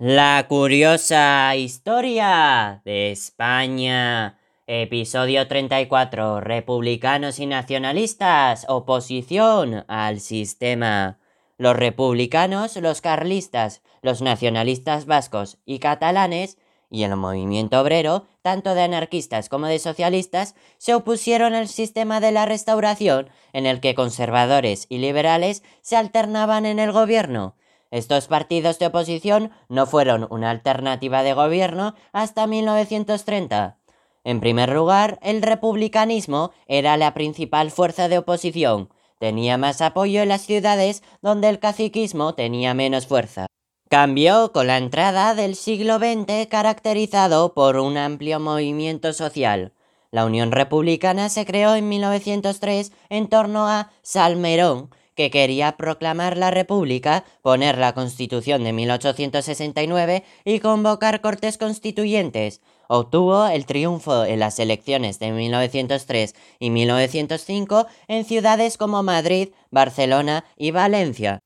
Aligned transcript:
La 0.00 0.46
curiosa 0.48 1.56
historia 1.56 2.82
de 2.84 3.10
España. 3.10 4.38
Episodio 4.68 5.48
34. 5.48 6.40
Republicanos 6.40 7.40
y 7.40 7.46
nacionalistas. 7.46 8.64
Oposición 8.68 9.84
al 9.88 10.20
sistema. 10.20 11.18
Los 11.56 11.74
republicanos, 11.74 12.76
los 12.76 13.00
carlistas, 13.00 13.82
los 14.00 14.22
nacionalistas 14.22 15.06
vascos 15.06 15.58
y 15.66 15.80
catalanes 15.80 16.58
y 16.90 17.02
el 17.02 17.16
movimiento 17.16 17.80
obrero, 17.80 18.28
tanto 18.42 18.76
de 18.76 18.82
anarquistas 18.82 19.48
como 19.48 19.66
de 19.66 19.80
socialistas, 19.80 20.54
se 20.76 20.94
opusieron 20.94 21.56
al 21.56 21.66
sistema 21.66 22.20
de 22.20 22.30
la 22.30 22.46
restauración 22.46 23.30
en 23.52 23.66
el 23.66 23.80
que 23.80 23.96
conservadores 23.96 24.86
y 24.88 24.98
liberales 24.98 25.64
se 25.80 25.96
alternaban 25.96 26.66
en 26.66 26.78
el 26.78 26.92
gobierno. 26.92 27.56
Estos 27.90 28.26
partidos 28.26 28.78
de 28.78 28.86
oposición 28.86 29.50
no 29.68 29.86
fueron 29.86 30.26
una 30.30 30.50
alternativa 30.50 31.22
de 31.22 31.32
gobierno 31.32 31.94
hasta 32.12 32.46
1930. 32.46 33.78
En 34.24 34.40
primer 34.40 34.72
lugar, 34.72 35.18
el 35.22 35.40
republicanismo 35.40 36.52
era 36.66 36.96
la 36.98 37.14
principal 37.14 37.70
fuerza 37.70 38.08
de 38.08 38.18
oposición. 38.18 38.90
Tenía 39.18 39.56
más 39.56 39.80
apoyo 39.80 40.20
en 40.20 40.28
las 40.28 40.42
ciudades 40.42 41.02
donde 41.22 41.48
el 41.48 41.58
caciquismo 41.58 42.34
tenía 42.34 42.74
menos 42.74 43.06
fuerza. 43.06 43.46
Cambió 43.88 44.52
con 44.52 44.66
la 44.66 44.76
entrada 44.76 45.34
del 45.34 45.54
siglo 45.54 45.96
XX 45.98 46.46
caracterizado 46.48 47.54
por 47.54 47.78
un 47.78 47.96
amplio 47.96 48.38
movimiento 48.38 49.14
social. 49.14 49.72
La 50.10 50.26
Unión 50.26 50.52
Republicana 50.52 51.30
se 51.30 51.46
creó 51.46 51.74
en 51.74 51.88
1903 51.88 52.92
en 53.08 53.28
torno 53.28 53.66
a 53.66 53.90
Salmerón, 54.02 54.90
que 55.18 55.32
quería 55.32 55.76
proclamar 55.76 56.38
la 56.38 56.52
República, 56.52 57.24
poner 57.42 57.76
la 57.76 57.92
Constitución 57.92 58.62
de 58.62 58.72
1869 58.72 60.22
y 60.44 60.60
convocar 60.60 61.20
cortes 61.20 61.58
constituyentes. 61.58 62.60
Obtuvo 62.86 63.48
el 63.48 63.66
triunfo 63.66 64.24
en 64.24 64.38
las 64.38 64.60
elecciones 64.60 65.18
de 65.18 65.32
1903 65.32 66.36
y 66.60 66.70
1905 66.70 67.88
en 68.06 68.24
ciudades 68.24 68.76
como 68.76 69.02
Madrid, 69.02 69.48
Barcelona 69.72 70.44
y 70.56 70.70
Valencia. 70.70 71.40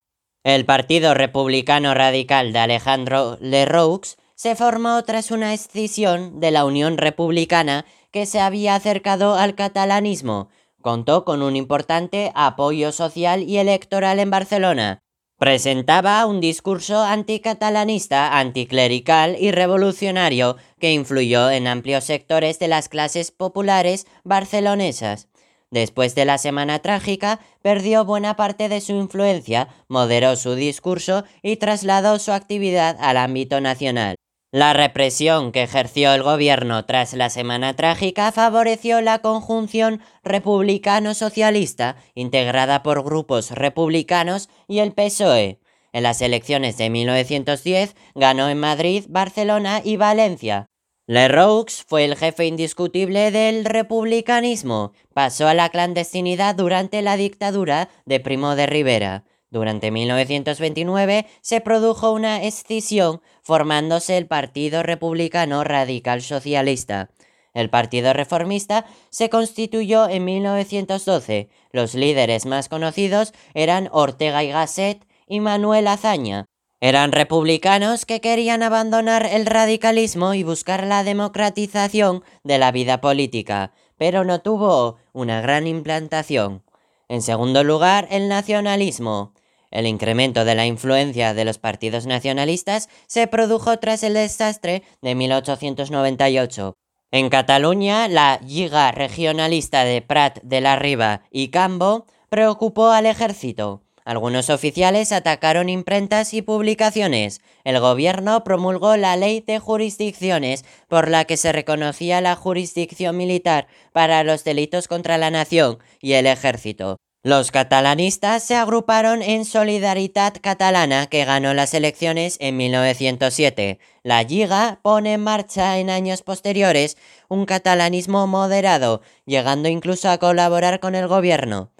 El 0.45 0.67
Partido 0.67 1.15
Republicano 1.15 1.95
Radical 1.95 2.53
de 2.53 2.59
Alejandro 2.59 3.39
Lerroux 3.41 4.19
se 4.35 4.55
formó 4.55 5.03
tras 5.05 5.31
una 5.31 5.55
escisión 5.55 6.41
de 6.41 6.51
la 6.51 6.67
Unión 6.67 6.99
Republicana 6.99 7.87
que 8.11 8.27
se 8.27 8.39
había 8.39 8.75
acercado 8.75 9.35
al 9.37 9.55
catalanismo. 9.55 10.51
Contó 10.83 11.25
con 11.25 11.43
un 11.43 11.55
importante 11.55 12.33
apoyo 12.35 12.91
social 12.91 13.45
y 13.45 13.59
electoral 13.59 14.19
en 14.19 14.31
Barcelona. 14.31 14.99
Presentaba 15.39 16.27
un 16.27 16.41
discurso 16.41 17.03
anticatalanista, 17.03 18.39
anticlerical 18.39 19.37
y 19.39 19.53
revolucionario 19.53 20.57
que 20.81 20.93
influyó 20.93 21.51
en 21.51 21.69
amplios 21.69 22.05
sectores 22.05 22.59
de 22.59 22.69
las 22.69 22.89
clases 22.89 23.31
populares 23.31 24.07
barcelonesas. 24.25 25.29
Después 25.71 26.15
de 26.15 26.25
la 26.25 26.37
Semana 26.39 26.81
Trágica, 26.81 27.41
perdió 27.63 28.05
buena 28.05 28.37
parte 28.37 28.69
de 28.69 28.81
su 28.81 28.93
influencia, 28.93 29.69
moderó 29.89 30.37
su 30.37 30.55
discurso 30.55 31.25
y 31.43 31.57
trasladó 31.57 32.19
su 32.19 32.33
actividad 32.33 32.97
al 33.01 33.17
ámbito 33.17 33.61
nacional. 33.61 34.17
La 34.55 34.75
represión 34.75 35.51
que 35.51 35.63
ejerció 35.63 36.13
el 36.13 36.23
gobierno 36.23 36.85
tras 36.85 37.15
la 37.15 37.31
Semana 37.31 37.75
Trágica 37.75 38.31
favoreció 38.33 39.01
la 39.01 39.21
conjunción 39.21 40.03
republicano-socialista, 40.25 41.97
integrada 42.15 42.83
por 42.83 43.03
grupos 43.03 43.53
republicanos 43.53 44.51
y 44.69 44.81
el 44.81 44.93
PSOE. 44.93 45.59
En 45.95 46.03
las 46.03 46.21
elecciones 46.21 46.77
de 46.77 46.91
1910 46.91 47.97
ganó 48.15 48.51
en 48.51 48.61
Madrid, 48.61 49.07
Barcelona 49.09 49.81
y 49.83 49.97
Valencia. 49.97 50.69
Leroux 51.07 51.83
fue 51.87 52.05
el 52.05 52.15
jefe 52.15 52.45
indiscutible 52.45 53.31
del 53.31 53.65
republicanismo. 53.65 54.93
Pasó 55.15 55.49
a 55.49 55.55
la 55.55 55.71
clandestinidad 55.71 56.57
durante 56.57 57.01
la 57.01 57.17
dictadura 57.17 57.89
de 58.05 58.21
Primo 58.21 58.55
de 58.55 58.67
Rivera. 58.67 59.25
Durante 59.53 59.91
1929 59.91 61.27
se 61.43 61.61
produjo 61.61 62.11
una 62.11 62.43
escisión 62.43 63.21
formándose 63.43 64.17
el 64.17 64.27
Partido 64.27 64.83
Republicano 64.83 65.63
Radical 65.63 66.23
Socialista. 66.23 67.11
El 67.53 67.69
Partido 67.69 68.15
Reformista 68.15 68.87
se 69.11 69.29
constituyó 69.29 70.09
en 70.09 70.25
1912. 70.25 71.51
Los 71.71 71.95
líderes 71.95 72.47
más 72.47 72.71
conocidos 72.71 73.35
eran 73.53 73.91
Ortega 73.93 74.43
y 74.43 74.49
Gasset 74.49 75.07
y 75.29 75.41
Manuel 75.41 75.87
Azaña. 75.87 76.47
Eran 76.81 77.13
republicanos 77.13 78.07
que 78.07 78.23
querían 78.23 78.63
abandonar 78.63 79.27
el 79.27 79.45
radicalismo 79.45 80.33
y 80.33 80.45
buscar 80.45 80.87
la 80.87 81.05
democratización 81.05 82.25
de 82.43 82.57
la 82.57 82.73
vida 82.73 83.03
política, 83.03 83.75
pero 83.99 84.25
no 84.25 84.41
tuvo 84.41 84.97
una 85.13 85.43
gran 85.43 85.67
implantación. 85.67 86.63
En 87.09 87.21
segundo 87.21 87.63
lugar, 87.65 88.09
el 88.11 88.31
nacionalismo. 88.31 89.35
El 89.73 89.87
incremento 89.87 90.45
de 90.45 90.55
la 90.55 90.67
influencia 90.67 91.35
de 91.35 91.45
los 91.45 91.59
partidos 91.59 92.07
nacionalistas 92.07 92.89
se 93.07 93.27
produjo 93.27 93.79
tras 93.79 94.03
el 94.03 94.15
desastre 94.15 94.83
de 95.01 95.15
1898. 95.15 96.75
En 97.11 97.31
Cataluña, 97.31 98.07
la 98.07 98.39
Lliga 98.41 98.93
regionalista 98.93 99.85
de 99.85 100.03
Prat 100.03 100.41
de 100.43 100.61
la 100.61 100.77
Riba 100.77 101.23
y 101.31 101.49
Cambo 101.49 102.07
preocupó 102.29 102.91
al 102.91 103.07
ejército. 103.07 103.83
Algunos 104.05 104.51
oficiales 104.51 105.13
atacaron 105.13 105.69
imprentas 105.69 106.35
y 106.35 106.43
publicaciones. 106.43 107.41
El 107.65 107.79
gobierno 107.81 108.43
promulgó 108.45 108.97
la 108.97 109.17
ley 109.17 109.41
de 109.41 109.59
jurisdicciones 109.59 110.65
por 110.89 111.09
la 111.09 111.25
que 111.25 111.37
se 111.37 111.53
reconocía 111.53 112.21
la 112.21 112.35
jurisdicción 112.35 113.17
militar 113.17 113.69
para 113.93 114.25
los 114.25 114.43
delitos 114.45 114.89
contra 114.89 115.19
la 115.19 115.31
nación 115.31 115.79
y 116.01 116.15
el 116.15 116.27
ejército. 116.27 116.99
Los 117.25 117.53
catalanistas 117.53 118.43
se 118.43 118.57
agruparon 118.57 119.23
en 119.23 119.45
Solidaridad 119.45 120.35
Catalana 120.41 121.07
que 121.07 121.25
ganó 121.25 121.55
las 121.55 121.73
elecciones 121.73 122.37
en 122.41 122.57
1907. 122.57 123.79
La 124.03 124.25
Lliga 124.25 124.81
pone 124.83 125.13
en 125.13 125.23
marcha 125.23 125.79
en 125.79 125.89
años 125.89 126.23
posteriores 126.23 126.97
un 127.29 127.47
catalanismo 127.47 128.27
moderado, 128.27 129.03
llegando 129.25 129.69
incluso 129.69 130.11
a 130.11 130.19
colaborar 130.19 130.81
con 130.81 130.97
el 130.97 131.07
gobierno. 131.07 131.71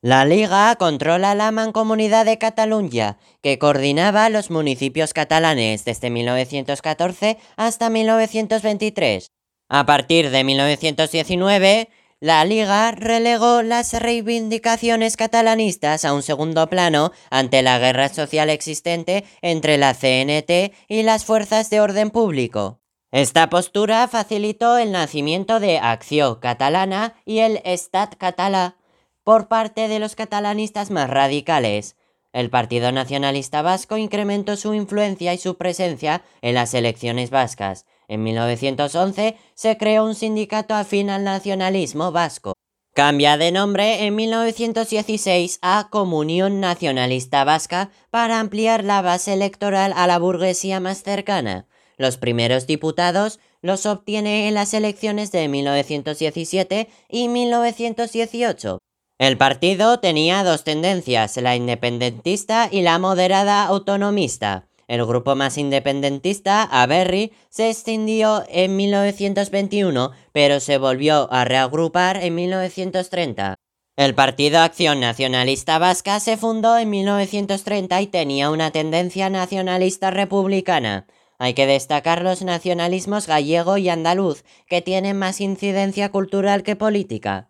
La 0.00 0.24
Liga 0.24 0.74
controla 0.74 1.36
la 1.36 1.52
Mancomunidad 1.52 2.24
de 2.24 2.38
Cataluña, 2.38 3.18
que 3.40 3.60
coordinaba 3.60 4.30
los 4.30 4.50
municipios 4.50 5.14
catalanes 5.14 5.84
desde 5.84 6.10
1914 6.10 7.38
hasta 7.54 7.88
1923. 7.88 9.28
A 9.68 9.86
partir 9.86 10.30
de 10.30 10.42
1919, 10.42 11.88
la 12.22 12.44
Liga 12.44 12.92
relegó 12.92 13.62
las 13.62 14.00
reivindicaciones 14.00 15.16
catalanistas 15.16 16.04
a 16.04 16.14
un 16.14 16.22
segundo 16.22 16.68
plano 16.68 17.10
ante 17.30 17.62
la 17.62 17.80
guerra 17.80 18.08
social 18.10 18.48
existente 18.48 19.24
entre 19.40 19.76
la 19.76 19.92
CNT 19.92 20.72
y 20.86 21.02
las 21.02 21.24
fuerzas 21.24 21.68
de 21.68 21.80
orden 21.80 22.10
público. 22.10 22.78
Esta 23.10 23.50
postura 23.50 24.06
facilitó 24.06 24.78
el 24.78 24.92
nacimiento 24.92 25.58
de 25.58 25.80
Acción 25.80 26.36
Catalana 26.36 27.14
y 27.24 27.40
el 27.40 27.60
Estat 27.64 28.14
Català, 28.14 28.76
por 29.24 29.48
parte 29.48 29.88
de 29.88 29.98
los 29.98 30.14
catalanistas 30.14 30.92
más 30.92 31.10
radicales. 31.10 31.96
El 32.32 32.50
Partido 32.50 32.92
Nacionalista 32.92 33.62
Vasco 33.62 33.96
incrementó 33.96 34.54
su 34.54 34.74
influencia 34.74 35.34
y 35.34 35.38
su 35.38 35.56
presencia 35.56 36.22
en 36.40 36.54
las 36.54 36.72
elecciones 36.72 37.30
vascas. 37.30 37.84
En 38.12 38.22
1911 38.24 39.38
se 39.54 39.78
creó 39.78 40.04
un 40.04 40.14
sindicato 40.14 40.74
afín 40.74 41.08
al 41.08 41.24
nacionalismo 41.24 42.12
vasco. 42.12 42.52
Cambia 42.92 43.38
de 43.38 43.52
nombre 43.52 44.04
en 44.04 44.14
1916 44.14 45.58
a 45.62 45.88
Comunión 45.90 46.60
Nacionalista 46.60 47.44
Vasca 47.44 47.90
para 48.10 48.38
ampliar 48.38 48.84
la 48.84 49.00
base 49.00 49.32
electoral 49.32 49.94
a 49.96 50.06
la 50.06 50.18
burguesía 50.18 50.78
más 50.78 51.02
cercana. 51.02 51.66
Los 51.96 52.18
primeros 52.18 52.66
diputados 52.66 53.40
los 53.62 53.86
obtiene 53.86 54.46
en 54.46 54.52
las 54.52 54.74
elecciones 54.74 55.32
de 55.32 55.48
1917 55.48 56.90
y 57.08 57.28
1918. 57.28 58.78
El 59.16 59.38
partido 59.38 60.00
tenía 60.00 60.44
dos 60.44 60.64
tendencias, 60.64 61.38
la 61.38 61.56
independentista 61.56 62.68
y 62.70 62.82
la 62.82 62.98
moderada 62.98 63.64
autonomista. 63.64 64.68
El 64.92 65.06
grupo 65.06 65.34
más 65.34 65.56
independentista, 65.56 66.64
Aberri, 66.64 67.32
se 67.48 67.70
extinguió 67.70 68.44
en 68.50 68.76
1921, 68.76 70.10
pero 70.32 70.60
se 70.60 70.76
volvió 70.76 71.32
a 71.32 71.46
reagrupar 71.46 72.18
en 72.18 72.34
1930. 72.34 73.54
El 73.96 74.14
Partido 74.14 74.60
Acción 74.60 75.00
Nacionalista 75.00 75.78
Vasca 75.78 76.20
se 76.20 76.36
fundó 76.36 76.76
en 76.76 76.90
1930 76.90 78.02
y 78.02 78.06
tenía 78.08 78.50
una 78.50 78.70
tendencia 78.70 79.30
nacionalista 79.30 80.10
republicana. 80.10 81.06
Hay 81.38 81.54
que 81.54 81.66
destacar 81.66 82.22
los 82.22 82.42
nacionalismos 82.42 83.26
gallego 83.26 83.78
y 83.78 83.88
andaluz, 83.88 84.44
que 84.66 84.82
tienen 84.82 85.18
más 85.18 85.40
incidencia 85.40 86.10
cultural 86.10 86.62
que 86.62 86.76
política. 86.76 87.48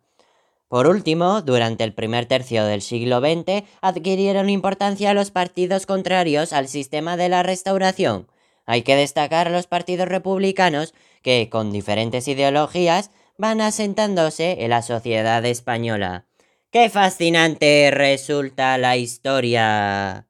Por 0.72 0.86
último, 0.86 1.42
durante 1.42 1.84
el 1.84 1.92
primer 1.92 2.24
tercio 2.24 2.64
del 2.64 2.80
siglo 2.80 3.20
XX 3.20 3.62
adquirieron 3.82 4.48
importancia 4.48 5.12
los 5.12 5.30
partidos 5.30 5.84
contrarios 5.84 6.54
al 6.54 6.66
sistema 6.66 7.18
de 7.18 7.28
la 7.28 7.42
restauración. 7.42 8.26
Hay 8.64 8.80
que 8.80 8.96
destacar 8.96 9.50
los 9.50 9.66
partidos 9.66 10.08
republicanos 10.08 10.94
que, 11.20 11.50
con 11.50 11.72
diferentes 11.72 12.26
ideologías, 12.26 13.10
van 13.36 13.60
asentándose 13.60 14.64
en 14.64 14.70
la 14.70 14.80
sociedad 14.80 15.44
española. 15.44 16.24
¡Qué 16.70 16.88
fascinante 16.88 17.90
resulta 17.92 18.78
la 18.78 18.96
historia! 18.96 20.26